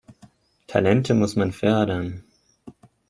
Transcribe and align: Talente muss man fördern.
Talente 0.65 1.13
muss 1.13 1.35
man 1.35 1.51
fördern. 1.51 2.23